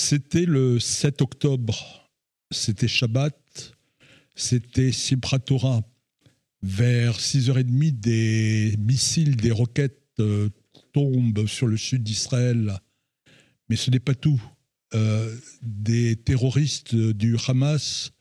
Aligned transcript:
C'était 0.00 0.46
le 0.46 0.78
7 0.78 1.22
octobre, 1.22 2.08
c'était 2.52 2.86
Shabbat, 2.86 3.74
c'était 4.36 4.92
Simchat 4.92 5.40
Torah. 5.40 5.82
Vers 6.62 7.18
6h30, 7.18 7.98
des 7.98 8.76
missiles, 8.78 9.34
des 9.34 9.50
roquettes 9.50 10.00
euh, 10.20 10.50
tombent 10.92 11.48
sur 11.48 11.66
le 11.66 11.76
sud 11.76 12.04
d'Israël. 12.04 12.78
Mais 13.68 13.74
ce 13.74 13.90
n'est 13.90 13.98
pas 13.98 14.14
tout. 14.14 14.40
Euh, 14.94 15.36
des 15.62 16.14
terroristes 16.14 16.94
du 16.94 17.36
Hamas 17.48 18.12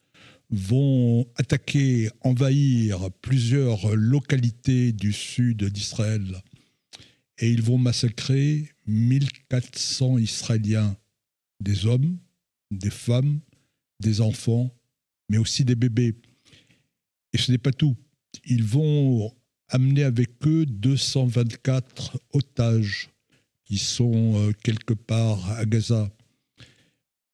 vont 0.50 1.28
attaquer, 1.36 2.10
envahir 2.22 3.12
plusieurs 3.22 3.96
localités 3.96 4.94
du 4.94 5.14
sud 5.14 5.64
d'Israël. 5.66 6.42
Et 7.38 7.52
ils 7.52 7.62
vont 7.62 7.78
massacrer 7.78 8.68
1400 8.88 10.18
Israéliens, 10.18 10.98
des 11.60 11.86
hommes, 11.86 12.18
des 12.72 12.90
femmes, 12.90 13.40
des 14.00 14.22
enfants, 14.22 14.72
mais 15.30 15.38
aussi 15.38 15.66
des 15.66 15.76
bébés. 15.76 16.16
Et 17.34 17.38
ce 17.38 17.52
n'est 17.52 17.58
pas 17.58 17.72
tout. 17.72 17.96
Ils 18.46 18.64
vont 18.64 19.34
amener 19.70 20.04
avec 20.04 20.30
eux 20.46 20.66
224 20.66 22.20
otages 22.34 23.10
qui 23.66 23.78
sont 23.78 24.36
euh, 24.36 24.52
quelque 24.64 24.94
part 24.94 25.52
à 25.52 25.66
Gaza. 25.66 26.10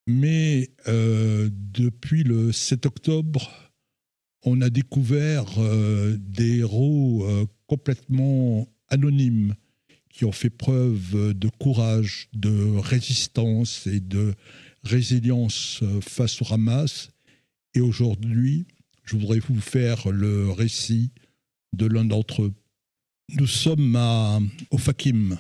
Mais 0.08 0.72
euh, 0.88 1.50
depuis 1.52 2.24
le 2.24 2.52
7 2.52 2.86
octobre, 2.88 3.52
on 4.44 4.62
a 4.62 4.70
découvert 4.70 5.46
euh, 5.60 6.18
des 6.20 6.60
héros 6.60 7.26
complètement 7.68 8.68
anonymes 8.90 9.56
qui 10.14 10.26
ont 10.26 10.32
fait 10.32 10.50
preuve 10.50 11.34
de 11.34 11.50
courage, 11.60 12.30
de 12.34 12.78
résistance 12.78 13.88
et 13.88 14.00
de 14.00 14.36
résilience 14.84 15.84
face 16.02 16.42
au 16.42 16.54
Hamas. 16.54 17.10
Et 17.74 17.82
aujourd'hui, 17.82 18.68
je 19.04 19.18
voudrais 19.18 19.40
vous 19.40 19.60
faire 19.60 20.10
le 20.10 20.52
récit 20.52 21.12
de 21.76 21.88
l'un 21.88 22.06
d'entre 22.06 22.44
eux. 22.44 22.54
Nous 23.36 23.48
sommes 23.48 23.96
à 23.96 24.40
Ofakim. 24.72 25.38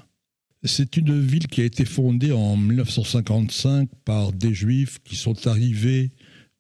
C'est 0.64 0.98
une 0.98 1.22
ville 1.22 1.48
qui 1.48 1.62
a 1.62 1.66
été 1.66 1.86
fondée 1.86 2.32
en 2.32 2.58
1955 2.58 3.90
par 4.06 4.34
des 4.34 4.54
juifs 4.54 5.00
qui 5.04 5.16
sont 5.16 5.48
arrivés 5.48 6.12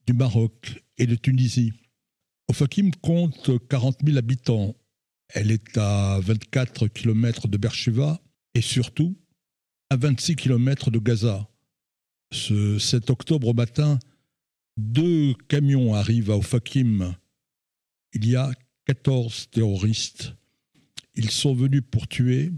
du 0.05 0.13
Maroc 0.13 0.83
et 0.97 1.07
de 1.07 1.15
Tunisie. 1.15 1.73
Ofakim 2.49 2.91
compte 3.01 3.49
40 3.69 3.99
000 4.05 4.17
habitants. 4.17 4.75
Elle 5.33 5.51
est 5.51 5.77
à 5.79 6.19
24 6.21 6.87
km 6.87 7.47
de 7.47 7.57
Beersheba 7.57 8.21
et 8.53 8.61
surtout 8.61 9.17
à 9.89 9.97
26 9.97 10.35
km 10.35 10.91
de 10.91 10.99
Gaza. 10.99 11.49
Ce 12.31 12.77
7 12.77 13.09
octobre 13.09 13.53
matin, 13.55 13.97
deux 14.77 15.33
camions 15.47 15.95
arrivent 15.95 16.29
à 16.29 16.37
Ofakim. 16.37 17.15
Il 18.13 18.29
y 18.29 18.35
a 18.35 18.51
14 18.85 19.49
terroristes. 19.49 20.35
Ils 21.15 21.31
sont 21.31 21.55
venus 21.55 21.81
pour 21.89 22.07
tuer 22.07 22.51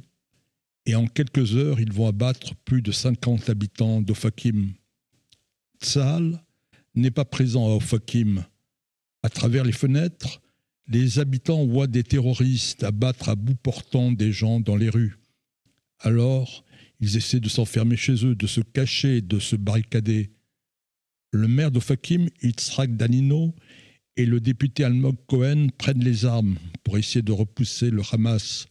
et 0.85 0.95
en 0.95 1.07
quelques 1.07 1.55
heures, 1.55 1.79
ils 1.79 1.93
vont 1.93 2.07
abattre 2.07 2.55
plus 2.65 2.81
de 2.81 2.91
50 2.91 3.49
habitants 3.49 4.01
d'Ofakim. 4.01 4.73
Tzal 5.81 6.43
n'est 6.93 7.11
pas 7.11 7.25
présent 7.25 7.67
à 7.67 7.75
Ofakim. 7.75 8.43
À 9.23 9.29
travers 9.29 9.63
les 9.63 9.71
fenêtres, 9.71 10.41
les 10.87 11.19
habitants 11.19 11.65
voient 11.65 11.87
des 11.87 12.03
terroristes 12.03 12.83
abattre 12.83 13.29
à 13.29 13.35
bout 13.35 13.55
portant 13.55 14.11
des 14.11 14.31
gens 14.31 14.59
dans 14.59 14.75
les 14.75 14.89
rues. 14.89 15.17
Alors, 15.99 16.63
ils 16.99 17.17
essaient 17.17 17.39
de 17.39 17.49
s'enfermer 17.49 17.97
chez 17.97 18.25
eux, 18.25 18.35
de 18.35 18.47
se 18.47 18.61
cacher, 18.61 19.21
de 19.21 19.39
se 19.39 19.55
barricader. 19.55 20.31
Le 21.31 21.47
maire 21.47 21.71
d'Ofakim, 21.71 22.29
Yitzhak 22.41 22.95
Danino, 22.95 23.53
et 24.17 24.25
le 24.25 24.39
député 24.39 24.83
Almog 24.83 25.17
Cohen 25.27 25.67
prennent 25.77 26.03
les 26.03 26.25
armes 26.25 26.57
pour 26.83 26.97
essayer 26.97 27.21
de 27.21 27.33
repousser 27.33 27.89
le 27.89 28.01
Hamas. 28.11 28.67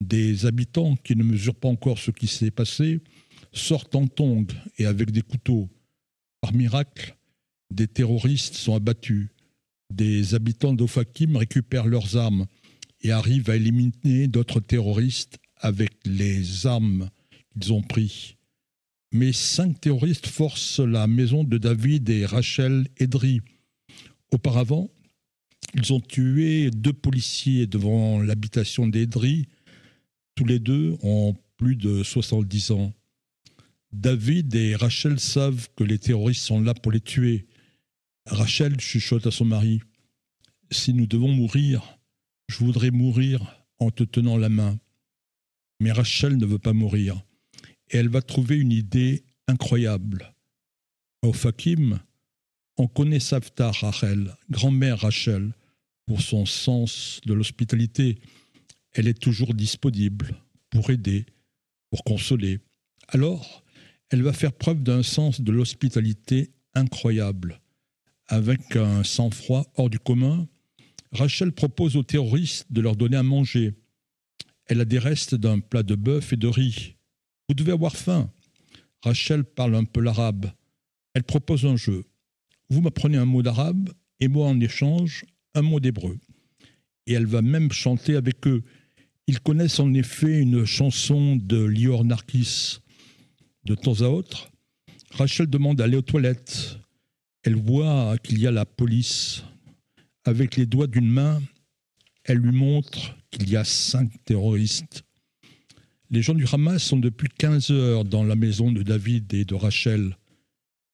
Des 0.00 0.46
habitants 0.46 0.96
qui 0.96 1.16
ne 1.16 1.22
mesurent 1.22 1.54
pas 1.54 1.68
encore 1.68 1.98
ce 1.98 2.10
qui 2.10 2.26
s'est 2.26 2.50
passé 2.50 3.00
sortent 3.52 3.94
en 3.94 4.06
tongs 4.06 4.46
et 4.78 4.86
avec 4.86 5.10
des 5.10 5.22
couteaux. 5.22 5.68
Par 6.40 6.54
miracle, 6.54 7.16
des 7.70 7.86
terroristes 7.86 8.54
sont 8.54 8.74
abattus. 8.74 9.28
Des 9.90 10.34
habitants 10.34 10.72
d'Ofakim 10.72 11.36
récupèrent 11.36 11.86
leurs 11.86 12.16
armes 12.16 12.46
et 13.02 13.12
arrivent 13.12 13.50
à 13.50 13.56
éliminer 13.56 14.28
d'autres 14.28 14.60
terroristes 14.60 15.38
avec 15.56 15.92
les 16.04 16.66
armes 16.66 17.10
qu'ils 17.52 17.72
ont 17.72 17.82
pris. 17.82 18.36
Mais 19.12 19.32
cinq 19.32 19.80
terroristes 19.80 20.26
forcent 20.26 20.80
la 20.80 21.06
maison 21.06 21.44
de 21.44 21.58
David 21.58 22.10
et 22.10 22.26
Rachel 22.26 22.88
Edry 22.98 23.40
Auparavant, 24.32 24.90
ils 25.74 25.92
ont 25.92 26.00
tué 26.00 26.70
deux 26.70 26.92
policiers 26.92 27.66
devant 27.66 28.20
l'habitation 28.20 28.86
d'Edry. 28.86 29.48
Tous 30.34 30.44
les 30.44 30.58
deux 30.58 30.96
ont 31.02 31.36
plus 31.56 31.76
de 31.76 32.02
70 32.02 32.72
ans. 32.72 32.92
David 33.92 34.54
et 34.54 34.74
Rachel 34.74 35.20
savent 35.20 35.68
que 35.76 35.84
les 35.84 35.98
terroristes 35.98 36.42
sont 36.42 36.60
là 36.60 36.74
pour 36.74 36.90
les 36.90 37.00
tuer. 37.00 37.46
Rachel 38.26 38.80
chuchote 38.80 39.26
à 39.26 39.30
son 39.30 39.44
mari 39.44 39.80
Si 40.70 40.94
nous 40.94 41.06
devons 41.06 41.32
mourir, 41.32 41.98
je 42.48 42.58
voudrais 42.58 42.90
mourir 42.90 43.66
en 43.78 43.90
te 43.90 44.02
tenant 44.02 44.38
la 44.38 44.48
main. 44.48 44.78
Mais 45.80 45.92
Rachel 45.92 46.36
ne 46.36 46.46
veut 46.46 46.58
pas 46.58 46.72
mourir. 46.72 47.22
Et 47.90 47.98
elle 47.98 48.08
va 48.08 48.22
trouver 48.22 48.56
une 48.56 48.72
idée 48.72 49.24
incroyable. 49.46 50.34
Au 51.22 51.32
Fakim, 51.32 52.00
on 52.76 52.86
connaît 52.86 53.20
Savta 53.20 53.70
Rachel, 53.70 54.34
grand-mère 54.50 55.00
Rachel, 55.00 55.52
pour 56.06 56.22
son 56.22 56.46
sens 56.46 57.20
de 57.26 57.34
l'hospitalité. 57.34 58.18
Elle 58.92 59.08
est 59.08 59.20
toujours 59.20 59.54
disponible 59.54 60.34
pour 60.70 60.90
aider, 60.90 61.26
pour 61.90 62.04
consoler. 62.04 62.60
Alors, 63.08 63.64
elle 64.10 64.22
va 64.22 64.32
faire 64.32 64.52
preuve 64.52 64.82
d'un 64.82 65.02
sens 65.02 65.40
de 65.40 65.52
l'hospitalité 65.52 66.52
incroyable. 66.74 67.60
Avec 68.28 68.76
un 68.76 69.04
sang-froid 69.04 69.66
hors 69.76 69.90
du 69.90 69.98
commun, 69.98 70.48
Rachel 71.12 71.52
propose 71.52 71.96
aux 71.96 72.02
terroristes 72.02 72.66
de 72.70 72.80
leur 72.80 72.96
donner 72.96 73.16
à 73.16 73.22
manger. 73.22 73.74
Elle 74.66 74.80
a 74.80 74.84
des 74.84 74.98
restes 74.98 75.34
d'un 75.34 75.60
plat 75.60 75.82
de 75.82 75.94
bœuf 75.94 76.32
et 76.32 76.36
de 76.36 76.48
riz. 76.48 76.96
Vous 77.48 77.54
devez 77.54 77.72
avoir 77.72 77.96
faim. 77.96 78.30
Rachel 79.02 79.44
parle 79.44 79.74
un 79.74 79.84
peu 79.84 80.00
l'arabe. 80.00 80.50
Elle 81.12 81.24
propose 81.24 81.66
un 81.66 81.76
jeu 81.76 82.04
vous 82.70 82.80
m'apprenez 82.80 83.16
un 83.16 83.24
mot 83.24 83.42
d'arabe 83.42 83.90
et 84.20 84.28
moi 84.28 84.46
en 84.46 84.58
échange 84.60 85.24
un 85.54 85.62
mot 85.62 85.80
d'hébreu. 85.80 86.18
Et 87.06 87.12
elle 87.12 87.26
va 87.26 87.42
même 87.42 87.70
chanter 87.70 88.16
avec 88.16 88.46
eux. 88.46 88.62
Ils 89.26 89.40
connaissent 89.40 89.80
en 89.80 89.92
effet 89.94 90.38
une 90.40 90.64
chanson 90.64 91.36
de 91.36 91.62
Lior 91.62 92.04
Narkis. 92.04 92.78
De 93.64 93.74
temps 93.74 94.00
à 94.00 94.08
autre, 94.08 94.50
Rachel 95.12 95.46
demande 95.46 95.78
d'aller 95.78 95.96
aux 95.96 96.02
toilettes. 96.02 96.78
Elle 97.44 97.56
voit 97.56 98.16
qu'il 98.18 98.40
y 98.40 98.46
a 98.46 98.50
la 98.50 98.64
police. 98.64 99.42
Avec 100.24 100.56
les 100.56 100.64
doigts 100.64 100.86
d'une 100.86 101.10
main, 101.10 101.42
elle 102.24 102.38
lui 102.38 102.56
montre 102.56 103.14
qu'il 103.30 103.50
y 103.50 103.56
a 103.56 103.64
cinq 103.64 104.10
terroristes. 104.24 105.04
Les 106.10 106.22
gens 106.22 106.32
du 106.32 106.46
Hamas 106.50 106.82
sont 106.82 106.96
depuis 106.96 107.28
15 107.28 107.70
heures 107.70 108.04
dans 108.04 108.24
la 108.24 108.34
maison 108.34 108.72
de 108.72 108.82
David 108.82 109.34
et 109.34 109.44
de 109.44 109.54
Rachel. 109.54 110.16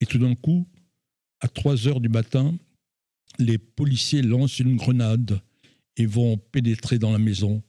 Et 0.00 0.06
tout 0.06 0.18
d'un 0.18 0.34
coup, 0.34 0.66
à 1.40 1.46
3 1.46 1.86
heures 1.86 2.00
du 2.00 2.08
matin, 2.08 2.56
les 3.38 3.58
policiers 3.58 4.22
lancent 4.22 4.58
une 4.58 4.76
grenade 4.76 5.40
et 5.96 6.06
vont 6.06 6.36
pénétrer 6.36 6.98
dans 6.98 7.12
la 7.12 7.18
maison. 7.18 7.62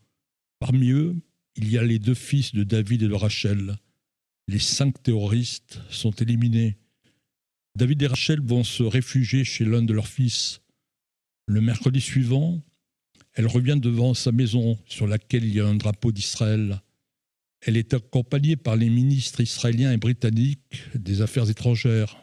Parmi 0.60 0.90
eux, 0.90 1.16
il 1.56 1.70
y 1.70 1.78
a 1.78 1.84
les 1.84 2.00
deux 2.00 2.16
fils 2.16 2.56
de 2.56 2.64
David 2.64 3.04
et 3.04 3.08
de 3.08 3.14
Rachel. 3.14 3.78
Les 4.48 4.60
cinq 4.60 5.04
terroristes 5.04 5.80
sont 5.90 6.12
éliminés. 6.12 6.78
David 7.76 8.02
et 8.04 8.08
Rachel 8.08 8.42
vont 8.42 8.64
se 8.64 8.84
réfugier 8.84 9.44
chez 9.44 9.66
l'un 9.66 9.82
de 9.82 9.94
leurs 9.94 10.08
fils. 10.08 10.62
Le 11.48 11.62
mercredi 11.62 12.02
suivant, 12.02 12.62
elle 13.34 13.48
revient 13.48 13.78
devant 13.80 14.14
sa 14.14 14.32
maison 14.32 14.78
sur 14.86 15.08
laquelle 15.08 15.46
il 15.46 15.54
y 15.54 15.60
a 15.60 15.68
un 15.68 15.76
drapeau 15.76 16.12
d'Israël. 16.12 16.82
Elle 17.62 17.78
est 17.78 17.94
accompagnée 17.94 18.56
par 18.56 18.76
les 18.76 18.90
ministres 18.90 19.42
israéliens 19.42 19.94
et 19.94 19.98
britanniques 19.98 20.82
des 20.96 21.22
Affaires 21.22 21.50
étrangères. 21.50 22.22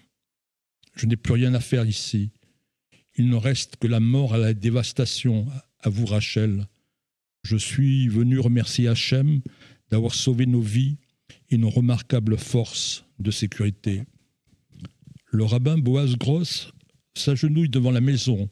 Je 0.96 1.06
n'ai 1.06 1.16
plus 1.16 1.32
rien 1.32 1.54
à 1.54 1.60
faire 1.60 1.86
ici. 1.86 2.30
Il 3.16 3.28
ne 3.28 3.36
reste 3.36 3.76
que 3.76 3.86
la 3.86 4.00
mort 4.00 4.34
à 4.34 4.38
la 4.38 4.52
dévastation. 4.52 5.46
À 5.80 5.88
vous, 5.88 6.06
Rachel. 6.06 6.66
Je 7.44 7.56
suis 7.56 8.08
venu 8.08 8.38
remercier 8.38 8.88
Hachem 8.88 9.40
d'avoir 9.90 10.14
sauvé 10.14 10.44
nos 10.44 10.60
vies 10.60 10.98
et 11.50 11.56
nos 11.56 11.70
remarquables 11.70 12.36
forces 12.36 13.04
de 13.18 13.30
sécurité. 13.30 14.02
Le 15.30 15.44
rabbin 15.44 15.76
Boaz 15.76 16.16
Gross 16.16 16.72
s'agenouille 17.14 17.68
devant 17.68 17.90
la 17.90 18.00
maison. 18.00 18.48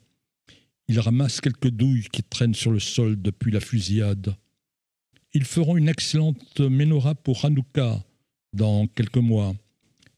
Il 0.89 1.01
ramasse 1.01 1.41
quelques 1.41 1.71
douilles 1.71 2.07
qui 2.13 2.23
traînent 2.23 2.55
sur 2.55 2.71
le 2.71 2.81
sol 2.81 3.21
depuis 3.21 3.51
la 3.51 3.61
fusillade. 3.61 4.37
Ils 5.33 5.47
feront 5.47 5.79
une 5.79 5.89
excellente 5.89 6.61
menorah 6.61 7.15
pour 7.15 7.45
Hanouka 7.45 8.05
dans 8.53 8.87
quelques 8.89 9.17
mois. 9.17 9.55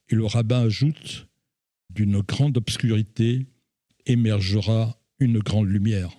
Et 0.08 0.16
le 0.16 0.26
rabbin 0.26 0.62
ajoute 0.62 1.28
D'une 1.90 2.20
grande 2.22 2.56
obscurité 2.56 3.46
émergera 4.06 5.00
une 5.20 5.38
grande 5.38 5.69
lumière. 5.69 6.11